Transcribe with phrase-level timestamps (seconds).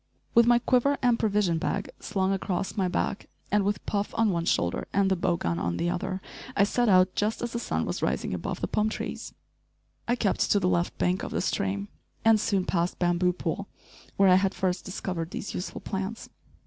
[0.33, 4.45] With my quiver and provision bag slung across my back and with Puff on one
[4.45, 6.21] shoulder and the bow gun on the other,
[6.57, 9.35] I set out just as the sun was rising above the palm trees.
[10.07, 11.87] I kept to the left bank of the stream,
[12.25, 13.67] and soon passed "Bamboo Pool"
[14.17, 16.31] where I had first discovered these useful plants.